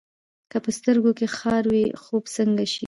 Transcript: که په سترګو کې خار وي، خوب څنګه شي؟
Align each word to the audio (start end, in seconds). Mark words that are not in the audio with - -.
که 0.51 0.57
په 0.63 0.69
سترګو 0.77 1.11
کې 1.19 1.27
خار 1.37 1.63
وي، 1.71 1.85
خوب 2.01 2.23
څنګه 2.35 2.65
شي؟ 2.71 2.79